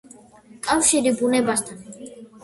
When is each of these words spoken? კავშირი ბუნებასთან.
კავშირი 0.67 1.11
ბუნებასთან. 1.19 1.83